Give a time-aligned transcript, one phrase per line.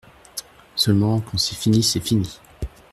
[0.75, 2.39] Seulement, quand c'est fini, c'est fini.